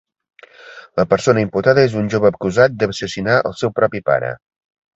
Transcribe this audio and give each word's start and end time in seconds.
La 1.01 1.05
persona 1.11 1.43
imputada 1.45 1.83
és 1.89 1.95
un 2.03 2.09
jove 2.15 2.29
acusat 2.31 2.81
d'assassinar 2.81 3.39
al 3.51 3.57
seu 3.63 3.77
propi 3.79 4.05
pare. 4.13 4.37